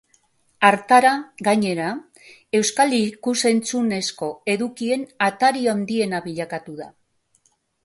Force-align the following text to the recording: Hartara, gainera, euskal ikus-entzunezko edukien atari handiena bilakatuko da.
Hartara, 0.69 1.09
gainera, 1.47 1.89
euskal 2.61 2.97
ikus-entzunezko 3.01 4.31
edukien 4.55 5.07
atari 5.29 5.71
handiena 5.77 6.25
bilakatuko 6.27 6.83
da. 6.83 6.91